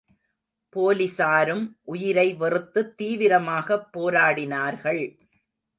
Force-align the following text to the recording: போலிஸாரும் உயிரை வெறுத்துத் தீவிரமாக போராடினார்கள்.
போலிஸாரும் 0.75 1.63
உயிரை 1.85 2.27
வெறுத்துத் 2.33 2.93
தீவிரமாக 2.97 3.87
போராடினார்கள். 3.97 5.03